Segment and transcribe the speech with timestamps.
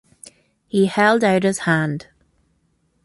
[0.67, 2.07] He held out his hand.